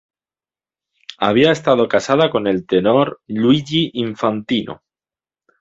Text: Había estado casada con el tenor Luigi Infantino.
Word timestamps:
Había 1.19 1.51
estado 1.51 1.87
casada 1.87 2.31
con 2.31 2.47
el 2.47 2.65
tenor 2.65 3.21
Luigi 3.27 3.91
Infantino. 3.93 4.81